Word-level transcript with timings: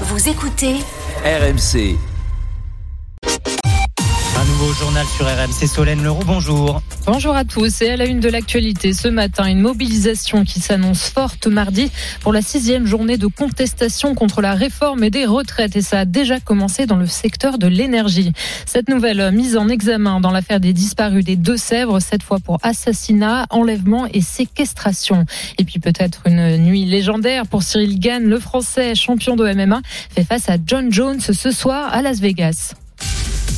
Vous 0.00 0.28
écoutez 0.28 0.80
RMC. 1.24 2.13
Nouveau 4.54 4.72
journal 4.72 5.04
sur 5.16 5.26
RMC 5.26 5.66
Solène 5.66 6.04
Leroux, 6.04 6.22
bonjour. 6.24 6.80
Bonjour 7.06 7.34
à 7.34 7.44
tous 7.44 7.82
et 7.82 7.90
à 7.90 7.96
la 7.96 8.06
une 8.06 8.20
de 8.20 8.28
l'actualité 8.28 8.92
ce 8.92 9.08
matin, 9.08 9.46
une 9.46 9.60
mobilisation 9.60 10.44
qui 10.44 10.60
s'annonce 10.60 11.08
forte 11.08 11.48
mardi 11.48 11.90
pour 12.20 12.32
la 12.32 12.40
sixième 12.40 12.86
journée 12.86 13.18
de 13.18 13.26
contestation 13.26 14.14
contre 14.14 14.42
la 14.42 14.54
réforme 14.54 15.10
des 15.10 15.26
retraites 15.26 15.74
et 15.74 15.82
ça 15.82 16.00
a 16.00 16.04
déjà 16.04 16.38
commencé 16.38 16.86
dans 16.86 16.94
le 16.94 17.06
secteur 17.06 17.58
de 17.58 17.66
l'énergie. 17.66 18.32
Cette 18.64 18.88
nouvelle 18.88 19.32
mise 19.32 19.56
en 19.56 19.68
examen 19.68 20.20
dans 20.20 20.30
l'affaire 20.30 20.60
des 20.60 20.72
disparus 20.72 21.24
des 21.24 21.36
Deux-Sèvres, 21.36 21.98
cette 21.98 22.22
fois 22.22 22.38
pour 22.38 22.60
assassinat, 22.62 23.46
enlèvement 23.50 24.06
et 24.06 24.20
séquestration. 24.20 25.26
Et 25.58 25.64
puis 25.64 25.80
peut-être 25.80 26.22
une 26.26 26.58
nuit 26.58 26.84
légendaire 26.84 27.48
pour 27.48 27.64
Cyril 27.64 27.98
Gann, 27.98 28.22
le 28.22 28.38
français 28.38 28.94
champion 28.94 29.34
de 29.34 29.52
MMA, 29.52 29.80
fait 30.14 30.24
face 30.24 30.48
à 30.48 30.58
John 30.64 30.92
Jones 30.92 31.18
ce 31.18 31.50
soir 31.50 31.92
à 31.92 32.02
Las 32.02 32.20
Vegas. 32.20 32.74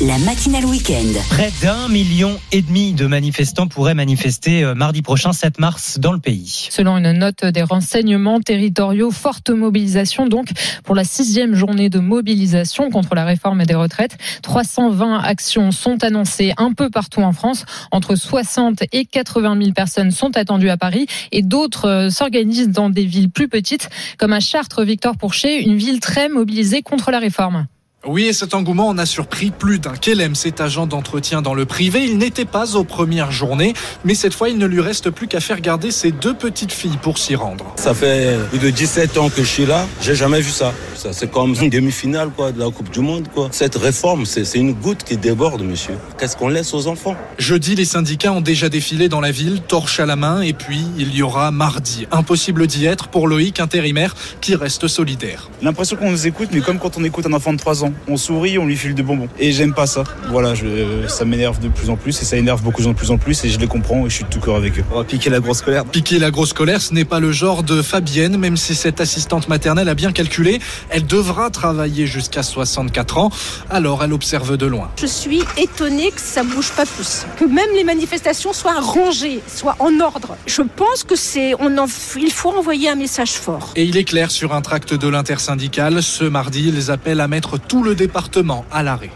La 0.00 0.18
matinale 0.18 0.66
week-end. 0.66 1.18
Près 1.30 1.50
d'un 1.62 1.88
million 1.88 2.38
et 2.52 2.60
demi 2.60 2.92
de 2.92 3.06
manifestants 3.06 3.66
pourraient 3.66 3.94
manifester 3.94 4.62
euh, 4.62 4.74
mardi 4.74 5.00
prochain, 5.00 5.32
7 5.32 5.58
mars, 5.58 5.98
dans 5.98 6.12
le 6.12 6.18
pays. 6.18 6.68
Selon 6.70 6.98
une 6.98 7.12
note 7.12 7.46
des 7.46 7.62
renseignements 7.62 8.40
territoriaux, 8.40 9.10
forte 9.10 9.48
mobilisation 9.48 10.26
donc 10.26 10.48
pour 10.84 10.94
la 10.94 11.04
sixième 11.04 11.54
journée 11.54 11.88
de 11.88 11.98
mobilisation 11.98 12.90
contre 12.90 13.14
la 13.14 13.24
réforme 13.24 13.64
des 13.64 13.74
retraites. 13.74 14.18
320 14.42 15.20
actions 15.20 15.70
sont 15.70 16.04
annoncées 16.04 16.52
un 16.58 16.74
peu 16.74 16.90
partout 16.90 17.22
en 17.22 17.32
France. 17.32 17.64
Entre 17.90 18.16
60 18.16 18.82
et 18.92 19.06
80 19.06 19.58
000 19.58 19.72
personnes 19.72 20.10
sont 20.10 20.36
attendues 20.36 20.70
à 20.70 20.76
Paris 20.76 21.06
et 21.32 21.40
d'autres 21.40 21.88
euh, 21.88 22.10
s'organisent 22.10 22.68
dans 22.68 22.90
des 22.90 23.06
villes 23.06 23.30
plus 23.30 23.48
petites 23.48 23.88
comme 24.18 24.34
à 24.34 24.40
Chartres, 24.40 24.82
Victor 24.84 25.16
Pourchet, 25.16 25.62
une 25.62 25.76
ville 25.76 26.00
très 26.00 26.28
mobilisée 26.28 26.82
contre 26.82 27.10
la 27.10 27.18
réforme. 27.18 27.66
Oui, 28.06 28.26
et 28.26 28.32
cet 28.32 28.54
engouement 28.54 28.88
en 28.88 28.98
a 28.98 29.06
surpris 29.06 29.50
plus 29.50 29.80
d'un. 29.80 29.94
Kelem, 29.94 30.34
cet 30.34 30.60
agent 30.60 30.86
d'entretien 30.86 31.42
dans 31.42 31.54
le 31.54 31.64
privé, 31.66 32.04
il 32.04 32.18
n'était 32.18 32.44
pas 32.44 32.76
aux 32.76 32.84
premières 32.84 33.32
journées, 33.32 33.74
mais 34.04 34.14
cette 34.14 34.32
fois, 34.32 34.48
il 34.48 34.58
ne 34.58 34.66
lui 34.66 34.80
reste 34.80 35.10
plus 35.10 35.26
qu'à 35.26 35.40
faire 35.40 35.60
garder 35.60 35.90
ses 35.90 36.12
deux 36.12 36.34
petites 36.34 36.72
filles 36.72 36.98
pour 37.02 37.18
s'y 37.18 37.34
rendre. 37.34 37.74
Ça 37.76 37.94
fait 37.94 38.38
plus 38.50 38.60
de 38.60 38.70
17 38.70 39.18
ans 39.18 39.28
que 39.28 39.42
je 39.42 39.48
suis 39.48 39.66
là, 39.66 39.86
j'ai 40.00 40.14
jamais 40.14 40.40
vu 40.40 40.50
ça. 40.50 40.72
ça 40.94 41.12
c'est 41.12 41.30
comme 41.30 41.54
une 41.60 41.68
demi-finale 41.68 42.30
quoi, 42.30 42.52
de 42.52 42.60
la 42.60 42.70
Coupe 42.70 42.90
du 42.90 43.00
Monde. 43.00 43.26
Quoi. 43.34 43.48
Cette 43.50 43.74
réforme, 43.74 44.24
c'est 44.24 44.44
c'est 44.44 44.58
une 44.58 44.74
goutte 44.74 45.02
qui 45.02 45.16
déborde, 45.16 45.62
monsieur. 45.62 45.94
Qu'est-ce 46.18 46.36
qu'on 46.36 46.48
laisse 46.48 46.72
aux 46.74 46.86
enfants? 46.86 47.16
Jeudi, 47.38 47.74
les 47.74 47.84
syndicats 47.84 48.32
ont 48.32 48.40
déjà 48.40 48.68
défilé 48.68 49.08
dans 49.08 49.20
la 49.20 49.32
ville, 49.32 49.60
torche 49.62 49.98
à 49.98 50.06
la 50.06 50.14
main, 50.14 50.42
et 50.42 50.52
puis 50.52 50.86
il 50.96 51.14
y 51.14 51.22
aura 51.22 51.50
mardi. 51.50 52.06
Impossible 52.12 52.68
d'y 52.68 52.86
être 52.86 53.08
pour 53.08 53.26
Loïc, 53.26 53.58
intérimaire, 53.58 54.14
qui 54.40 54.54
reste 54.54 54.86
solidaire. 54.86 55.50
L'impression 55.60 55.96
qu'on 55.96 56.12
nous 56.12 56.28
écoute, 56.28 56.50
mais 56.52 56.60
comme 56.60 56.78
quand 56.78 56.96
on 56.96 57.02
écoute 57.02 57.26
un 57.26 57.32
enfant 57.32 57.52
de 57.52 57.58
3 57.58 57.84
ans. 57.84 57.92
On 58.08 58.16
sourit, 58.16 58.58
on 58.58 58.66
lui 58.66 58.76
file 58.76 58.94
de 58.94 59.02
bonbons. 59.02 59.28
Et 59.38 59.52
j'aime 59.52 59.74
pas 59.74 59.86
ça. 59.86 60.04
Voilà, 60.28 60.54
je, 60.54 61.06
ça 61.08 61.24
m'énerve 61.24 61.58
de 61.60 61.68
plus 61.68 61.90
en 61.90 61.96
plus 61.96 62.20
et 62.20 62.24
ça 62.24 62.36
énerve 62.36 62.62
beaucoup 62.62 62.80
de 62.80 62.84
gens 62.84 62.92
de 62.92 62.96
plus 62.96 63.10
en 63.10 63.18
plus 63.18 63.44
et 63.44 63.48
je 63.48 63.58
les 63.58 63.66
comprends 63.66 64.06
et 64.06 64.10
je 64.10 64.14
suis 64.14 64.24
de 64.24 64.28
tout 64.28 64.40
cœur 64.40 64.56
avec 64.56 64.78
eux. 64.78 64.84
On 64.92 64.96
va 64.96 65.04
piquer 65.04 65.30
la 65.30 65.40
grosse 65.40 65.62
colère. 65.62 65.84
Piquer 65.84 66.18
la 66.18 66.30
grosse 66.30 66.52
colère, 66.52 66.80
ce 66.80 66.94
n'est 66.94 67.04
pas 67.04 67.20
le 67.20 67.32
genre 67.32 67.62
de 67.62 67.82
Fabienne, 67.82 68.36
même 68.36 68.56
si 68.56 68.74
cette 68.74 69.00
assistante 69.00 69.48
maternelle 69.48 69.88
a 69.88 69.94
bien 69.94 70.12
calculé. 70.12 70.60
Elle 70.90 71.06
devra 71.06 71.50
travailler 71.50 72.06
jusqu'à 72.06 72.42
64 72.42 73.18
ans, 73.18 73.30
alors 73.70 74.02
elle 74.04 74.12
observe 74.12 74.56
de 74.56 74.66
loin. 74.66 74.90
Je 75.00 75.06
suis 75.06 75.42
étonnée 75.56 76.10
que 76.10 76.20
ça 76.20 76.42
bouge 76.42 76.70
pas 76.72 76.86
plus, 76.86 77.26
que 77.38 77.44
même 77.44 77.68
les 77.74 77.84
manifestations 77.84 78.52
soient 78.52 78.80
rangées, 78.80 79.40
soient 79.46 79.76
en 79.78 80.00
ordre. 80.00 80.36
Je 80.46 80.62
pense 80.62 81.04
que 81.04 81.16
c'est, 81.16 81.54
on 81.58 81.76
en, 81.78 81.86
il 82.16 82.30
faut 82.32 82.50
envoyer 82.50 82.88
un 82.88 82.94
message 82.94 83.32
fort. 83.32 83.72
Et 83.76 83.84
il 83.84 83.96
est 83.96 84.04
clair 84.04 84.30
sur 84.30 84.54
un 84.54 84.62
tract 84.62 84.94
de 84.94 85.08
l'intersyndicale, 85.08 86.02
ce 86.02 86.24
mardi, 86.24 86.68
ils 86.68 86.90
appellent 86.90 87.20
à 87.20 87.28
mettre 87.28 87.58
tout 87.58 87.82
le 87.86 87.94
département 87.94 88.64
à 88.72 88.82
l'arrêt. 88.82 89.12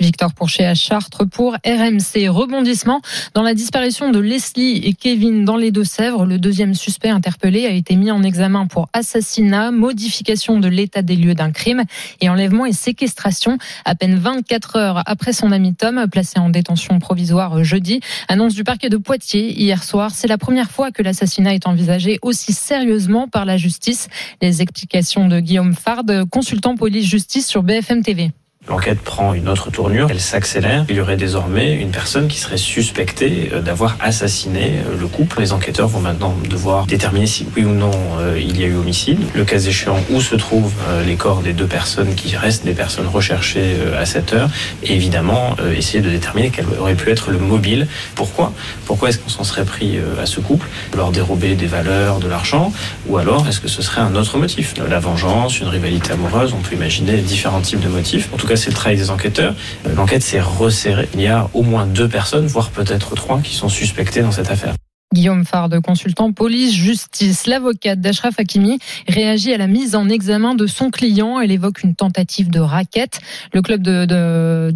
Victor 0.00 0.34
Pourchet 0.34 0.66
à 0.66 0.74
Chartres 0.74 1.24
pour 1.28 1.54
RMC. 1.64 2.28
Rebondissement 2.28 3.00
dans 3.34 3.42
la 3.42 3.54
disparition 3.54 4.10
de 4.10 4.18
Leslie 4.18 4.76
et 4.84 4.92
Kevin 4.92 5.44
dans 5.44 5.56
les 5.56 5.70
Deux-Sèvres. 5.70 6.26
Le 6.26 6.38
deuxième 6.38 6.74
suspect 6.74 7.08
interpellé 7.08 7.66
a 7.66 7.70
été 7.70 7.96
mis 7.96 8.10
en 8.10 8.22
examen 8.22 8.66
pour 8.66 8.88
assassinat, 8.92 9.70
modification 9.70 10.58
de 10.58 10.68
l'état 10.68 11.02
des 11.02 11.16
lieux 11.16 11.34
d'un 11.34 11.52
crime 11.52 11.84
et 12.20 12.28
enlèvement 12.28 12.66
et 12.66 12.72
séquestration. 12.72 13.58
À 13.84 13.94
peine 13.94 14.16
24 14.16 14.76
heures 14.76 15.02
après 15.06 15.32
son 15.32 15.52
ami 15.52 15.74
Tom, 15.74 16.06
placé 16.10 16.38
en 16.38 16.50
détention 16.50 16.98
provisoire 16.98 17.62
jeudi, 17.64 18.00
annonce 18.28 18.54
du 18.54 18.64
parquet 18.64 18.88
de 18.88 18.96
Poitiers 18.96 19.52
hier 19.58 19.82
soir. 19.84 20.10
C'est 20.14 20.28
la 20.28 20.38
première 20.38 20.70
fois 20.70 20.90
que 20.90 21.02
l'assassinat 21.02 21.54
est 21.54 21.66
envisagé 21.66 22.18
aussi 22.22 22.52
sérieusement 22.52 23.28
par 23.28 23.44
la 23.44 23.56
justice. 23.56 24.08
Les 24.42 24.60
explications 24.60 25.28
de 25.28 25.40
Guillaume 25.40 25.74
Fard, 25.74 26.04
consultant 26.30 26.76
police-justice 26.76 27.46
sur 27.46 27.62
BFM 27.62 28.02
TV. 28.02 28.32
L'enquête 28.66 29.00
prend 29.00 29.34
une 29.34 29.50
autre 29.50 29.70
tournure, 29.70 30.08
elle 30.10 30.20
s'accélère. 30.20 30.86
Il 30.88 30.96
y 30.96 31.00
aurait 31.00 31.18
désormais 31.18 31.74
une 31.74 31.90
personne 31.90 32.28
qui 32.28 32.38
serait 32.38 32.56
suspectée 32.56 33.50
euh, 33.52 33.60
d'avoir 33.60 33.98
assassiné 34.00 34.76
euh, 34.86 34.96
le 34.98 35.06
couple. 35.06 35.40
Les 35.40 35.52
enquêteurs 35.52 35.86
vont 35.86 36.00
maintenant 36.00 36.34
devoir 36.48 36.86
déterminer 36.86 37.26
si 37.26 37.46
oui 37.54 37.64
ou 37.64 37.74
non 37.74 37.90
euh, 38.18 38.40
il 38.40 38.58
y 38.58 38.64
a 38.64 38.66
eu 38.66 38.76
homicide. 38.76 39.18
Le 39.34 39.44
cas 39.44 39.58
échéant, 39.58 40.02
où 40.10 40.22
se 40.22 40.34
trouvent 40.34 40.72
les 41.06 41.16
corps 41.16 41.42
des 41.42 41.52
deux 41.52 41.66
personnes 41.66 42.14
qui 42.14 42.36
restent 42.36 42.64
des 42.64 42.72
personnes 42.72 43.06
recherchées 43.06 43.76
à 43.98 44.06
cette 44.06 44.32
heure. 44.32 44.48
Et 44.82 44.94
évidemment, 44.94 45.56
essayer 45.76 46.00
de 46.00 46.08
déterminer 46.08 46.50
quel 46.50 46.66
aurait 46.78 46.94
pu 46.94 47.10
être 47.10 47.30
le 47.30 47.38
mobile. 47.38 47.86
Pourquoi? 48.14 48.52
Pourquoi 48.86 49.10
est-ce 49.10 49.18
qu'on 49.18 49.28
s'en 49.28 49.44
serait 49.44 49.64
pris 49.64 49.98
à 50.20 50.26
ce 50.26 50.40
couple? 50.40 50.68
Leur 50.96 51.10
dérober 51.10 51.54
des 51.54 51.66
valeurs, 51.66 52.18
de 52.18 52.28
l'argent? 52.28 52.72
Ou 53.08 53.18
alors 53.18 53.46
est-ce 53.48 53.60
que 53.60 53.68
ce 53.68 53.82
serait 53.82 54.00
un 54.00 54.14
autre 54.14 54.38
motif? 54.38 54.74
La 54.88 55.00
vengeance, 55.00 55.60
une 55.60 55.68
rivalité 55.68 56.12
amoureuse, 56.12 56.54
on 56.54 56.60
peut 56.60 56.74
imaginer 56.74 57.18
différents 57.18 57.60
types 57.60 57.80
de 57.80 57.88
motifs. 57.88 58.28
En 58.32 58.36
tout 58.36 58.46
cas, 58.46 58.53
c'est 58.56 58.70
le 58.70 58.76
travail 58.76 58.96
des 58.96 59.10
enquêteurs. 59.10 59.54
L'enquête 59.96 60.22
s'est 60.22 60.40
resserrée. 60.40 61.08
Il 61.14 61.20
y 61.20 61.28
a 61.28 61.48
au 61.54 61.62
moins 61.62 61.86
deux 61.86 62.08
personnes, 62.08 62.46
voire 62.46 62.70
peut-être 62.70 63.14
trois, 63.14 63.40
qui 63.40 63.54
sont 63.54 63.68
suspectées 63.68 64.22
dans 64.22 64.32
cette 64.32 64.50
affaire. 64.50 64.74
Guillaume 65.14 65.44
Fard, 65.44 65.70
consultant 65.82 66.32
police-justice. 66.32 67.46
L'avocate 67.46 68.00
d'Ashraf 68.00 68.38
Hakimi 68.38 68.80
réagit 69.08 69.54
à 69.54 69.56
la 69.56 69.68
mise 69.68 69.94
en 69.94 70.08
examen 70.08 70.54
de 70.54 70.66
son 70.66 70.90
client. 70.90 71.40
Elle 71.40 71.52
évoque 71.52 71.84
une 71.84 71.94
tentative 71.94 72.50
de 72.50 72.58
raquette. 72.58 73.20
Le 73.52 73.62
club 73.62 73.80
de, 73.80 74.72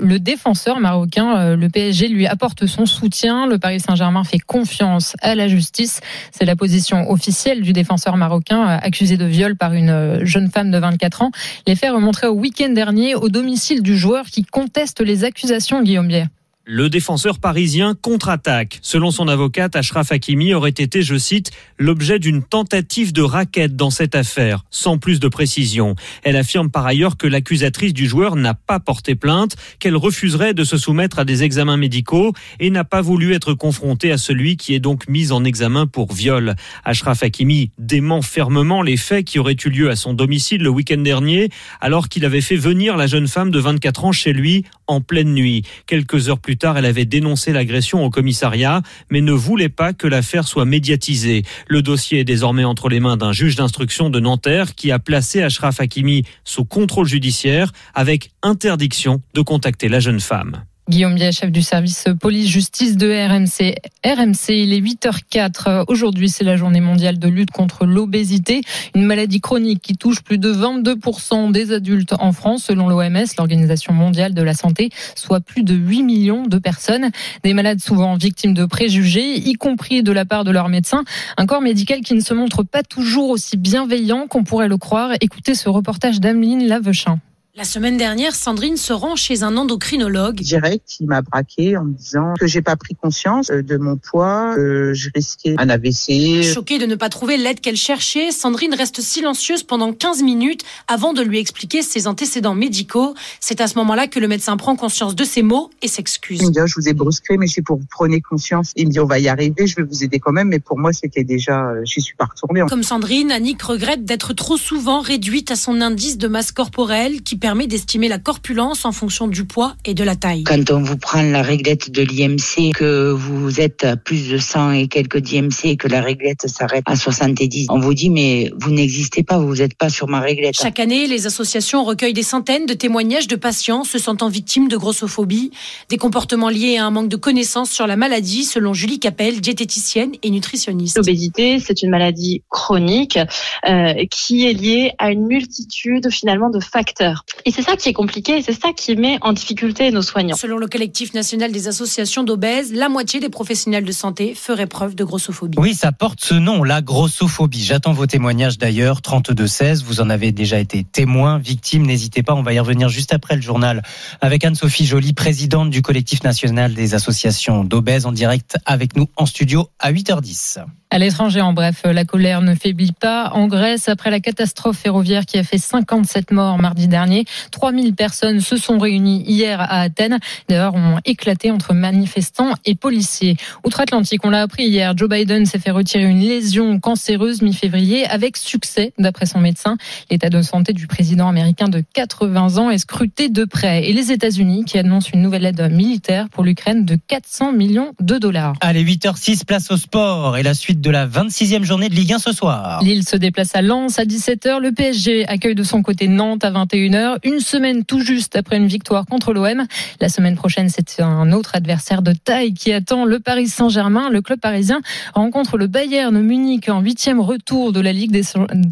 le 0.00 0.18
défenseur 0.18 0.80
marocain, 0.80 1.38
euh, 1.38 1.56
le 1.56 1.68
PSG, 1.68 2.08
lui 2.08 2.26
apporte 2.26 2.66
son 2.66 2.84
soutien. 2.84 3.46
Le 3.46 3.58
Paris 3.58 3.78
Saint-Germain 3.78 4.24
fait 4.24 4.40
confiance 4.40 5.14
à 5.22 5.36
la 5.36 5.46
justice. 5.46 6.00
C'est 6.32 6.44
la 6.44 6.56
position 6.56 7.08
officielle 7.08 7.62
du 7.62 7.72
défenseur 7.72 8.16
marocain 8.16 8.68
euh, 8.68 8.78
accusé 8.82 9.16
de 9.16 9.24
viol 9.24 9.56
par 9.56 9.72
une 9.72 9.90
euh, 9.90 10.24
jeune 10.26 10.50
femme 10.50 10.72
de 10.72 10.78
24 10.78 11.22
ans. 11.22 11.30
Les 11.68 11.76
faits 11.76 11.92
remontraient 11.92 12.26
au 12.26 12.34
week-end 12.34 12.70
dernier 12.70 13.14
au 13.14 13.28
domicile 13.28 13.82
du 13.82 13.96
joueur 13.96 14.26
qui 14.26 14.44
conteste 14.44 15.00
les 15.00 15.22
accusations, 15.22 15.82
Guillaume 15.82 16.08
Bière. 16.08 16.26
Le 16.72 16.88
défenseur 16.88 17.40
parisien 17.40 17.96
contre-attaque. 18.00 18.78
Selon 18.80 19.10
son 19.10 19.26
avocate, 19.26 19.74
Ashraf 19.74 20.12
Hakimi 20.12 20.54
aurait 20.54 20.70
été, 20.70 21.02
je 21.02 21.18
cite, 21.18 21.50
l'objet 21.78 22.20
d'une 22.20 22.44
tentative 22.44 23.12
de 23.12 23.22
raquette 23.22 23.74
dans 23.74 23.90
cette 23.90 24.14
affaire, 24.14 24.64
sans 24.70 24.96
plus 24.96 25.18
de 25.18 25.26
précision. 25.26 25.96
Elle 26.22 26.36
affirme 26.36 26.70
par 26.70 26.86
ailleurs 26.86 27.16
que 27.16 27.26
l'accusatrice 27.26 27.92
du 27.92 28.06
joueur 28.06 28.36
n'a 28.36 28.54
pas 28.54 28.78
porté 28.78 29.16
plainte, 29.16 29.56
qu'elle 29.80 29.96
refuserait 29.96 30.54
de 30.54 30.62
se 30.62 30.78
soumettre 30.78 31.18
à 31.18 31.24
des 31.24 31.42
examens 31.42 31.76
médicaux 31.76 32.34
et 32.60 32.70
n'a 32.70 32.84
pas 32.84 33.00
voulu 33.00 33.34
être 33.34 33.52
confrontée 33.52 34.12
à 34.12 34.16
celui 34.16 34.56
qui 34.56 34.72
est 34.72 34.78
donc 34.78 35.08
mis 35.08 35.32
en 35.32 35.42
examen 35.42 35.88
pour 35.88 36.12
viol. 36.12 36.54
Ashraf 36.84 37.24
Hakimi 37.24 37.72
dément 37.78 38.22
fermement 38.22 38.82
les 38.82 38.96
faits 38.96 39.24
qui 39.24 39.40
auraient 39.40 39.56
eu 39.64 39.70
lieu 39.70 39.90
à 39.90 39.96
son 39.96 40.14
domicile 40.14 40.62
le 40.62 40.70
week-end 40.70 40.98
dernier, 40.98 41.48
alors 41.80 42.08
qu'il 42.08 42.24
avait 42.24 42.40
fait 42.40 42.54
venir 42.54 42.96
la 42.96 43.08
jeune 43.08 43.26
femme 43.26 43.50
de 43.50 43.58
24 43.58 44.04
ans 44.04 44.12
chez 44.12 44.32
lui 44.32 44.66
en 44.86 45.00
pleine 45.00 45.34
nuit. 45.34 45.62
Quelques 45.88 46.28
heures 46.28 46.38
plus 46.38 46.59
tard, 46.60 46.78
elle 46.78 46.84
avait 46.84 47.04
dénoncé 47.04 47.52
l'agression 47.52 48.04
au 48.04 48.10
commissariat, 48.10 48.82
mais 49.10 49.20
ne 49.20 49.32
voulait 49.32 49.68
pas 49.68 49.92
que 49.92 50.06
l'affaire 50.06 50.46
soit 50.46 50.64
médiatisée. 50.64 51.42
Le 51.66 51.82
dossier 51.82 52.20
est 52.20 52.24
désormais 52.24 52.64
entre 52.64 52.88
les 52.88 53.00
mains 53.00 53.16
d'un 53.16 53.32
juge 53.32 53.56
d'instruction 53.56 54.10
de 54.10 54.20
Nanterre 54.20 54.76
qui 54.76 54.92
a 54.92 55.00
placé 55.00 55.42
Ashraf 55.42 55.80
Hakimi 55.80 56.22
sous 56.44 56.64
contrôle 56.64 57.06
judiciaire 57.06 57.72
avec 57.94 58.30
interdiction 58.42 59.20
de 59.34 59.40
contacter 59.40 59.88
la 59.88 59.98
jeune 59.98 60.20
femme. 60.20 60.62
Guillaume 60.90 61.14
Biet, 61.14 61.30
chef 61.30 61.52
du 61.52 61.62
service 61.62 62.06
police-justice 62.18 62.96
de 62.96 63.06
RMC. 63.12 63.76
RMC, 64.04 64.48
il 64.48 64.72
est 64.72 64.80
8h04. 64.80 65.84
Aujourd'hui, 65.86 66.28
c'est 66.28 66.42
la 66.42 66.56
journée 66.56 66.80
mondiale 66.80 67.16
de 67.16 67.28
lutte 67.28 67.52
contre 67.52 67.86
l'obésité, 67.86 68.62
une 68.96 69.04
maladie 69.04 69.40
chronique 69.40 69.80
qui 69.80 69.94
touche 69.94 70.20
plus 70.20 70.38
de 70.38 70.52
22% 70.52 71.52
des 71.52 71.70
adultes 71.70 72.14
en 72.18 72.32
France, 72.32 72.64
selon 72.64 72.88
l'OMS, 72.88 73.24
l'Organisation 73.38 73.92
mondiale 73.92 74.34
de 74.34 74.42
la 74.42 74.52
santé, 74.52 74.90
soit 75.14 75.38
plus 75.38 75.62
de 75.62 75.74
8 75.74 76.02
millions 76.02 76.42
de 76.42 76.58
personnes. 76.58 77.10
Des 77.44 77.54
malades 77.54 77.78
souvent 77.78 78.16
victimes 78.16 78.54
de 78.54 78.64
préjugés, 78.64 79.36
y 79.36 79.52
compris 79.52 80.02
de 80.02 80.10
la 80.10 80.24
part 80.24 80.42
de 80.42 80.50
leurs 80.50 80.68
médecins. 80.68 81.04
Un 81.36 81.46
corps 81.46 81.62
médical 81.62 82.00
qui 82.00 82.14
ne 82.14 82.20
se 82.20 82.34
montre 82.34 82.64
pas 82.64 82.82
toujours 82.82 83.30
aussi 83.30 83.56
bienveillant 83.56 84.26
qu'on 84.26 84.42
pourrait 84.42 84.66
le 84.66 84.76
croire. 84.76 85.12
Écoutez 85.20 85.54
ce 85.54 85.68
reportage 85.68 86.18
d'Ameline 86.18 86.66
Lavechin. 86.66 87.20
La 87.56 87.64
semaine 87.64 87.96
dernière, 87.96 88.36
Sandrine 88.36 88.76
se 88.76 88.92
rend 88.92 89.16
chez 89.16 89.42
un 89.42 89.56
endocrinologue. 89.56 90.36
Direct, 90.36 91.00
il 91.00 91.08
m'a 91.08 91.20
braqué 91.20 91.76
en 91.76 91.82
me 91.82 91.94
disant 91.94 92.34
que 92.38 92.46
j'ai 92.46 92.62
pas 92.62 92.76
pris 92.76 92.94
conscience 92.94 93.50
euh, 93.50 93.60
de 93.60 93.76
mon 93.76 93.96
poids, 93.96 94.54
que 94.54 94.92
je 94.94 95.10
risquais 95.12 95.56
un 95.58 95.68
AVC. 95.68 96.44
Choquée 96.44 96.78
de 96.78 96.86
ne 96.86 96.94
pas 96.94 97.08
trouver 97.08 97.36
l'aide 97.36 97.60
qu'elle 97.60 97.76
cherchait, 97.76 98.30
Sandrine 98.30 98.72
reste 98.72 99.00
silencieuse 99.00 99.64
pendant 99.64 99.92
15 99.92 100.22
minutes 100.22 100.62
avant 100.86 101.12
de 101.12 101.22
lui 101.22 101.40
expliquer 101.40 101.82
ses 101.82 102.06
antécédents 102.06 102.54
médicaux. 102.54 103.14
C'est 103.40 103.60
à 103.60 103.66
ce 103.66 103.76
moment-là 103.78 104.06
que 104.06 104.20
le 104.20 104.28
médecin 104.28 104.56
prend 104.56 104.76
conscience 104.76 105.16
de 105.16 105.24
ses 105.24 105.42
mots 105.42 105.70
et 105.82 105.88
s'excuse. 105.88 106.38
Il 106.40 106.46
me 106.46 106.52
dit, 106.52 106.60
oh, 106.62 106.68
je 106.68 106.74
vous 106.76 106.88
ai 106.88 106.92
brusqué, 106.92 107.36
mais 107.36 107.48
c'est 107.48 107.62
pour 107.62 107.78
vous 107.78 107.86
preniez 107.90 108.20
conscience. 108.20 108.70
Il 108.76 108.86
me 108.86 108.92
dit, 108.92 109.00
on 109.00 109.06
va 109.06 109.18
y 109.18 109.28
arriver, 109.28 109.66
je 109.66 109.74
vais 109.74 109.82
vous 109.82 110.04
aider 110.04 110.20
quand 110.20 110.32
même, 110.32 110.48
mais 110.48 110.60
pour 110.60 110.78
moi, 110.78 110.92
c'était 110.92 111.24
déjà, 111.24 111.70
euh, 111.70 111.82
je 111.84 111.98
suis 111.98 112.14
pas 112.14 112.26
retournée. 112.26 112.62
Comme 112.68 112.84
Sandrine, 112.84 113.32
Annick 113.32 113.60
regrette 113.60 114.04
d'être 114.04 114.34
trop 114.34 114.56
souvent 114.56 115.00
réduite 115.00 115.50
à 115.50 115.56
son 115.56 115.80
indice 115.80 116.16
de 116.16 116.28
masse 116.28 116.52
corporelle 116.52 117.22
qui 117.22 117.39
permet 117.40 117.66
d'estimer 117.66 118.08
la 118.08 118.18
corpulence 118.18 118.84
en 118.84 118.92
fonction 118.92 119.26
du 119.26 119.44
poids 119.44 119.74
et 119.84 119.94
de 119.94 120.04
la 120.04 120.14
taille. 120.14 120.44
Quand 120.44 120.70
on 120.70 120.82
vous 120.82 120.96
prend 120.96 121.22
la 121.22 121.42
réglette 121.42 121.90
de 121.90 122.02
l'IMC, 122.02 122.72
que 122.74 123.10
vous 123.10 123.60
êtes 123.60 123.84
à 123.84 123.96
plus 123.96 124.28
de 124.28 124.38
100 124.38 124.72
et 124.72 124.88
quelques 124.88 125.18
d'IMC 125.18 125.64
et 125.64 125.76
que 125.76 125.88
la 125.88 126.00
réglette 126.02 126.46
s'arrête 126.46 126.84
à 126.86 126.96
70, 126.96 127.66
on 127.70 127.80
vous 127.80 127.94
dit 127.94 128.10
mais 128.10 128.52
vous 128.60 128.70
n'existez 128.70 129.22
pas, 129.22 129.38
vous 129.38 129.56
n'êtes 129.56 129.74
pas 129.74 129.88
sur 129.88 130.08
ma 130.08 130.20
réglette. 130.20 130.54
Chaque 130.54 130.78
année, 130.78 131.06
les 131.06 131.26
associations 131.26 131.84
recueillent 131.84 132.12
des 132.12 132.22
centaines 132.22 132.66
de 132.66 132.74
témoignages 132.74 133.26
de 133.26 133.36
patients 133.36 133.84
se 133.84 133.98
sentant 133.98 134.28
victimes 134.28 134.68
de 134.68 134.76
grossophobie, 134.76 135.50
des 135.88 135.96
comportements 135.96 136.50
liés 136.50 136.76
à 136.76 136.86
un 136.86 136.90
manque 136.90 137.08
de 137.08 137.16
connaissances 137.16 137.70
sur 137.70 137.86
la 137.86 137.96
maladie, 137.96 138.44
selon 138.44 138.74
Julie 138.74 139.00
Capel, 139.00 139.40
diététicienne 139.40 140.12
et 140.22 140.30
nutritionniste. 140.30 140.96
L'obésité, 140.96 141.58
c'est 141.58 141.82
une 141.82 141.90
maladie 141.90 142.42
chronique 142.50 143.18
euh, 143.66 144.04
qui 144.10 144.46
est 144.46 144.52
liée 144.52 144.92
à 144.98 145.10
une 145.10 145.26
multitude 145.26 146.10
finalement 146.10 146.50
de 146.50 146.60
facteurs. 146.60 147.24
Et 147.44 147.50
c'est 147.50 147.62
ça 147.62 147.76
qui 147.76 147.88
est 147.88 147.92
compliqué 147.92 148.38
et 148.38 148.42
c'est 148.42 148.58
ça 148.58 148.72
qui 148.72 148.96
met 148.96 149.18
en 149.22 149.32
difficulté 149.32 149.90
nos 149.90 150.02
soignants. 150.02 150.36
Selon 150.36 150.58
le 150.58 150.68
collectif 150.68 151.14
national 151.14 151.52
des 151.52 151.68
associations 151.68 152.22
d'obèses, 152.22 152.72
la 152.72 152.88
moitié 152.88 153.20
des 153.20 153.28
professionnels 153.28 153.84
de 153.84 153.92
santé 153.92 154.34
feraient 154.34 154.66
preuve 154.66 154.94
de 154.94 155.04
grossophobie. 155.04 155.58
Oui, 155.58 155.74
ça 155.74 155.92
porte 155.92 156.20
ce 156.22 156.34
nom, 156.34 156.64
la 156.64 156.82
grossophobie. 156.82 157.62
J'attends 157.62 157.92
vos 157.92 158.06
témoignages 158.06 158.58
d'ailleurs, 158.58 159.00
32-16. 159.00 159.84
Vous 159.84 160.00
en 160.00 160.10
avez 160.10 160.32
déjà 160.32 160.58
été 160.58 160.84
témoin, 160.84 161.38
victime. 161.38 161.86
N'hésitez 161.86 162.22
pas, 162.22 162.34
on 162.34 162.42
va 162.42 162.52
y 162.52 162.58
revenir 162.58 162.88
juste 162.88 163.12
après 163.12 163.36
le 163.36 163.42
journal 163.42 163.82
avec 164.20 164.44
Anne-Sophie 164.44 164.86
Joly, 164.86 165.12
présidente 165.12 165.70
du 165.70 165.82
collectif 165.82 166.22
national 166.22 166.74
des 166.74 166.94
associations 166.94 167.64
d'obèses, 167.64 168.06
en 168.06 168.12
direct 168.12 168.56
avec 168.64 168.96
nous 168.96 169.08
en 169.16 169.26
studio 169.26 169.68
à 169.78 169.92
8h10. 169.92 170.64
À 170.92 170.98
l'étranger, 170.98 171.40
en 171.40 171.52
bref, 171.52 171.82
la 171.84 172.04
colère 172.04 172.42
ne 172.42 172.56
faiblit 172.56 172.90
pas. 172.90 173.30
En 173.32 173.46
Grèce, 173.46 173.88
après 173.88 174.10
la 174.10 174.18
catastrophe 174.18 174.76
ferroviaire 174.76 175.24
qui 175.24 175.38
a 175.38 175.44
fait 175.44 175.56
57 175.56 176.32
morts 176.32 176.58
mardi 176.58 176.88
dernier, 176.88 177.26
3000 177.52 177.94
personnes 177.94 178.40
se 178.40 178.56
sont 178.56 178.76
réunies 178.76 179.22
hier 179.24 179.60
à 179.60 179.82
Athènes. 179.82 180.18
D'ailleurs, 180.48 180.74
ont 180.74 180.98
éclaté 181.04 181.52
entre 181.52 181.74
manifestants 181.74 182.54
et 182.64 182.74
policiers. 182.74 183.36
Outre-Atlantique, 183.64 184.24
on 184.24 184.30
l'a 184.30 184.42
appris 184.42 184.64
hier, 184.64 184.96
Joe 184.96 185.08
Biden 185.08 185.46
s'est 185.46 185.60
fait 185.60 185.70
retirer 185.70 186.02
une 186.02 186.18
lésion 186.18 186.80
cancéreuse 186.80 187.40
mi-février 187.40 188.04
avec 188.06 188.36
succès, 188.36 188.92
d'après 188.98 189.26
son 189.26 189.38
médecin. 189.38 189.76
L'état 190.10 190.28
de 190.28 190.42
santé 190.42 190.72
du 190.72 190.88
président 190.88 191.28
américain 191.28 191.68
de 191.68 191.84
80 191.92 192.56
ans 192.56 192.68
est 192.68 192.78
scruté 192.78 193.28
de 193.28 193.44
près. 193.44 193.88
Et 193.88 193.92
les 193.92 194.10
États-Unis 194.10 194.64
qui 194.64 194.76
annoncent 194.76 195.10
une 195.14 195.22
nouvelle 195.22 195.46
aide 195.46 195.70
militaire 195.70 196.28
pour 196.30 196.42
l'Ukraine 196.42 196.84
de 196.84 196.98
400 197.06 197.52
millions 197.52 197.92
de 198.00 198.18
dollars. 198.18 198.54
Allez, 198.60 198.82
8h06, 198.82 199.44
place 199.44 199.70
au 199.70 199.76
sport 199.76 200.36
et 200.36 200.42
la 200.42 200.54
suite 200.54 200.79
de 200.80 200.90
la 200.90 201.06
26e 201.06 201.62
journée 201.62 201.90
de 201.90 201.94
Ligue 201.94 202.14
1 202.14 202.18
ce 202.18 202.32
soir. 202.32 202.82
Lille 202.82 203.06
se 203.06 203.16
déplace 203.16 203.54
à 203.54 203.60
Lens 203.60 203.98
à 203.98 204.04
17h. 204.04 204.60
Le 204.60 204.72
PSG 204.72 205.26
accueille 205.28 205.54
de 205.54 205.62
son 205.62 205.82
côté 205.82 206.08
Nantes 206.08 206.42
à 206.42 206.50
21h. 206.50 207.18
Une 207.22 207.40
semaine 207.40 207.84
tout 207.84 208.00
juste 208.00 208.34
après 208.34 208.56
une 208.56 208.66
victoire 208.66 209.04
contre 209.04 209.34
l'OM. 209.34 209.66
La 210.00 210.08
semaine 210.08 210.36
prochaine, 210.36 210.70
c'est 210.70 211.00
un 211.00 211.32
autre 211.32 211.54
adversaire 211.54 212.00
de 212.00 212.12
taille 212.12 212.54
qui 212.54 212.72
attend 212.72 213.04
le 213.04 213.20
Paris 213.20 213.48
Saint-Germain. 213.48 214.08
Le 214.08 214.22
club 214.22 214.40
parisien 214.40 214.80
rencontre 215.14 215.58
le 215.58 215.66
Bayern 215.66 216.18
Munich 216.18 216.68
en 216.70 216.80
huitième 216.80 217.20
retour 217.20 217.72
de 217.72 217.80
la 217.80 217.92
Ligue 217.92 218.10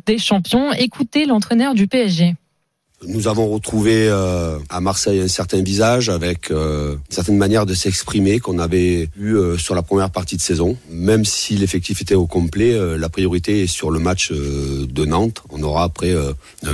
des 0.07 0.19
Champions. 0.19 0.73
Écoutez 0.73 1.27
l'entraîneur 1.27 1.75
du 1.75 1.87
PSG. 1.87 2.37
Nous 3.07 3.29
avons 3.29 3.49
retrouvé 3.49 4.09
euh, 4.09 4.59
à 4.71 4.81
Marseille 4.81 5.21
un 5.21 5.29
certain 5.29 5.63
visage 5.63 6.09
avec 6.09 6.51
euh, 6.51 6.95
une 6.95 7.15
certaine 7.15 7.37
manière 7.37 7.65
de 7.65 7.73
s'exprimer 7.73 8.41
qu'on 8.41 8.59
avait 8.59 9.09
eu 9.17 9.35
euh, 9.35 9.57
sur 9.57 9.77
la 9.77 9.83
première 9.83 10.11
partie 10.11 10.37
de 10.37 10.41
saison. 10.41 10.77
Même 10.91 11.25
si 11.25 11.57
l'effectif 11.57 12.03
était 12.03 12.17
au 12.17 12.27
complet, 12.27 12.77
la 12.99 13.09
priorité 13.09 13.63
est 13.63 13.67
sur 13.67 13.91
le 13.91 14.01
match 14.01 14.33
de 14.33 15.05
Nantes. 15.05 15.43
On 15.51 15.63
aura 15.63 15.85
après 15.85 16.15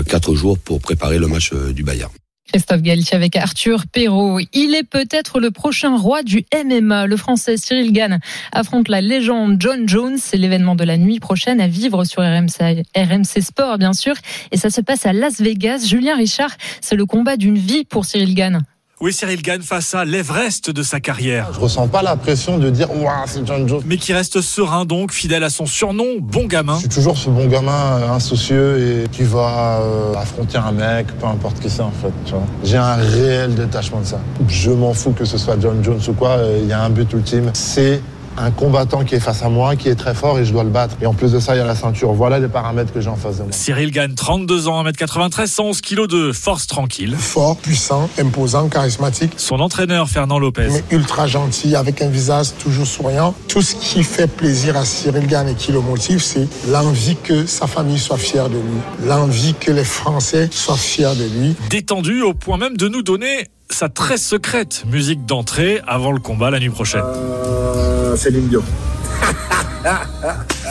quatre 0.09 0.35
jours 0.35 0.59
pour 0.59 0.81
préparer 0.81 1.19
le 1.19 1.27
match 1.27 1.53
du 1.53 1.83
Bayern. 1.83 2.11
Christophe 2.55 2.83
Galtier 2.83 3.17
avec 3.17 3.35
Arthur 3.35 3.83
Perrault. 3.89 4.39
Il 4.53 4.77
est 4.77 4.85
peut-être 4.85 5.41
le 5.41 5.51
prochain 5.51 5.99
roi 5.99 6.23
du 6.23 6.45
MMA. 6.55 7.09
Le 7.09 7.17
français 7.17 7.57
Cyril 7.57 7.93
Gann 7.93 8.21
affronte 8.53 8.89
la 8.89 9.01
légende 9.01 9.57
John 9.59 9.89
Jones. 9.89 10.19
C'est 10.19 10.37
l'événement 10.37 10.77
de 10.77 10.85
la 10.85 10.97
nuit 10.97 11.19
prochaine 11.19 11.61
à 11.61 11.67
vivre 11.67 12.05
sur 12.05 12.23
RMC, 12.23 13.41
Sport, 13.41 13.79
bien 13.79 13.93
sûr. 13.93 14.15
Et 14.53 14.57
ça 14.57 14.71
se 14.71 14.81
passe 14.81 15.05
à 15.05 15.13
Las 15.13 15.41
Vegas. 15.41 15.85
Julien 15.85 16.15
Richard, 16.15 16.53
c'est 16.81 16.95
le 16.95 17.07
combat 17.07 17.37
d'une 17.37 17.59
vie 17.59 17.85
pour 17.85 18.05
Cyril 18.05 18.37
Gann. 18.37 18.63
Oui, 19.05 19.13
Cyril 19.13 19.43
gagne 19.43 19.61
face 19.61 19.93
à 19.93 20.07
l'Everest 20.07 20.71
de 20.71 20.83
sa 20.83 20.99
carrière. 20.99 21.51
Je 21.53 21.61
ressens 21.61 21.89
pas 21.89 22.01
la 22.01 22.17
pression 22.17 22.57
de 22.57 22.71
dire 22.71 22.91
Waouh, 22.91 23.27
c'est 23.27 23.47
John 23.47 23.69
Jones. 23.69 23.83
Mais 23.85 23.99
qui 23.99 24.15
reste 24.15 24.41
serein 24.41 24.87
donc, 24.87 25.13
fidèle 25.13 25.45
à 25.45 25.51
son 25.51 25.67
surnom, 25.67 26.07
bon 26.21 26.47
gamin. 26.47 26.77
Je 26.77 26.81
suis 26.81 26.89
toujours 26.89 27.19
ce 27.19 27.29
bon 27.29 27.47
gamin 27.47 27.99
euh, 27.99 28.09
insoucieux 28.09 29.03
et 29.05 29.09
qui 29.11 29.25
va 29.25 29.81
euh, 29.83 30.15
affronter 30.15 30.57
un 30.57 30.73
mec, 30.73 31.09
peu 31.19 31.27
importe 31.27 31.61
qui 31.61 31.69
c'est 31.69 31.83
en 31.83 31.91
fait. 31.91 32.35
J'ai 32.65 32.79
un 32.79 32.95
réel 32.95 33.55
détachement 33.55 34.01
de 34.01 34.07
ça. 34.07 34.21
Je 34.49 34.71
m'en 34.71 34.95
fous 34.95 35.13
que 35.13 35.27
ce 35.27 35.37
soit 35.37 35.61
John 35.61 35.85
Jones 35.85 36.01
ou 36.09 36.15
quoi. 36.15 36.39
Euh, 36.39 36.61
il 36.63 36.67
y 36.67 36.73
a 36.73 36.83
un 36.83 36.89
but 36.89 37.13
ultime, 37.13 37.51
c'est 37.53 38.01
un 38.37 38.51
combattant 38.51 39.05
qui 39.05 39.15
est 39.15 39.21
face 39.21 39.43
à 39.43 39.49
moi, 39.49 39.77
qui 39.77 39.89
est 39.89 39.95
très 39.95 40.15
fort 40.15 40.39
et 40.39 40.45
je 40.45 40.53
dois 40.53 40.65
le 40.65 40.71
battre. 40.71 40.97
Et 41.01 41.07
en 41.07 41.15
plus 41.15 41.33
de 41.33 41.41
ça, 41.41 41.55
il 41.55 41.59
y 41.59 41.61
a 41.61 41.65
la 41.65 41.75
ceinture. 41.75 42.13
Voilà 42.13 42.39
les 42.39 42.49
paramètres 42.49 42.93
que 42.93 43.01
j'ai 43.01 43.09
en 43.09 43.17
face 43.17 43.39
de 43.39 43.43
moi. 43.43 43.53
Cyril 43.53 43.91
gagne 43.91 44.15
32 44.15 44.69
ans, 44.69 44.85
1m93, 44.85 45.47
111 45.47 45.81
kg 45.81 46.07
de 46.07 46.33
force 46.33 46.67
tranquille. 46.67 47.17
Fort, 47.17 47.57
puissant, 47.57 48.09
imposant, 48.19 48.69
charismatique. 48.69 49.33
Son 49.37 49.61
entraîneur, 49.61 50.09
Fernand 50.09 50.39
Lopez. 50.39 50.69
Mais 50.71 50.85
ultra 50.91 51.27
gentil, 51.27 51.77
avec 51.77 52.03
un 52.03 52.09
visage 52.09 52.49
toujours 52.59 52.87
souriant. 52.87 53.35
Tout 53.49 53.63
ce 53.63 53.75
qui 53.77 54.03
fait 54.03 54.27
plaisir 54.27 54.77
à 54.77 54.85
Cyril 54.85 55.27
Gann 55.27 55.49
et 55.49 55.55
qui 55.55 55.73
le 55.73 55.81
motive, 55.81 56.23
c'est 56.23 56.49
l'envie 56.71 57.17
que 57.17 57.47
sa 57.47 57.67
famille 57.67 57.99
soit 57.99 58.17
fière 58.17 58.49
de 58.49 58.57
lui. 58.57 59.09
L'envie 59.09 59.55
que 59.55 59.71
les 59.71 59.85
Français 59.85 60.49
soient 60.51 60.77
fiers 60.77 61.15
de 61.17 61.25
lui. 61.39 61.57
Détendu 61.71 62.23
au 62.23 62.35
point 62.35 62.59
même 62.59 62.77
de 62.77 62.89
nous 62.89 63.03
donner 63.03 63.49
sa 63.71 63.89
très 63.89 64.17
secrète 64.17 64.85
musique 64.87 65.27
d'entrée 65.27 65.81
avant 65.87 66.13
le 66.13 66.21
combat 66.21 66.51
la 66.51 66.61
nuit 66.61 66.71
prochaine. 66.71 67.03
Euh, 67.05 67.94
Céline 68.17 68.49
Dion. 68.49 68.63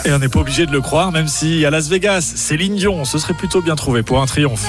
Et 0.06 0.12
on 0.12 0.19
n'est 0.19 0.28
pas 0.30 0.40
obligé 0.40 0.66
de 0.66 0.72
le 0.72 0.81
croire, 0.81 1.12
même 1.12 1.28
si 1.28 1.66
à 1.66 1.69
Las 1.69 1.88
Vegas, 1.88 2.22
Céline 2.22 2.75
Dion, 2.75 3.06
ce 3.06 3.18
serait 3.18 3.34
plutôt 3.34 3.62
bien 3.62 3.75
trouvé 3.75 4.04
pour 4.04 4.22
un 4.22 4.25
triomphe. 4.25 4.66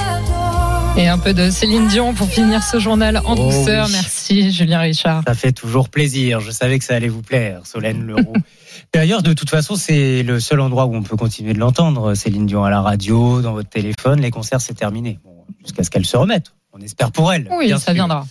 Et 0.97 1.09
un 1.09 1.19
peu 1.19 1.35
de 1.35 1.51
Céline 1.51 1.89
Dion 1.89 2.15
pour 2.15 2.29
finir 2.29 2.63
ce 2.63 2.79
journal 2.79 3.17
en 3.25 3.33
Oh 3.33 3.51
douceur. 3.51 3.87
oui. 3.87 3.93
Merci 3.93 4.53
Julien 4.53 4.79
Richard. 4.79 5.23
Ça 5.27 5.35
fait 5.35 5.51
toujours 5.51 5.89
plaisir. 5.89 6.39
Je 6.41 6.53
savais 6.53 6.79
que 6.79 6.85
ça 6.85 6.95
allait 6.95 7.09
vous 7.09 7.23
plaire, 7.23 7.63
Solène 7.65 8.07
Leroux. 8.07 8.35
D'ailleurs, 8.95 9.23
de 9.23 9.33
toute 9.33 9.51
façon, 9.51 9.75
c'est 9.75 10.23
le 10.23 10.39
seul 10.39 10.61
endroit 10.61 10.85
où 10.87 10.95
on 10.95 11.03
peut 11.03 11.17
continuer 11.17 11.53
de 11.53 11.59
l'entendre. 11.59 12.15
Céline 12.15 12.47
Dion 12.47 12.63
à 12.65 12.71
la 12.71 12.81
radio, 12.81 13.41
dans 13.41 13.55
votre 13.55 13.69
téléphone. 13.71 14.21
Les 14.21 14.31
concerts, 14.31 14.61
c'est 14.61 14.75
terminé. 14.75 15.19
Bon, 15.25 15.33
Jusqu'à 15.65 15.83
ce 15.83 15.91
qu'elle 15.91 16.07
se 16.07 16.17
remette. 16.17 16.53
On 16.73 16.81
espère 16.81 17.11
pour 17.11 17.33
elle. 17.33 17.49
Oui, 17.57 17.67
bien 17.67 17.79
ça 17.79 17.87
sûr. 17.87 17.95
viendra. 17.95 18.25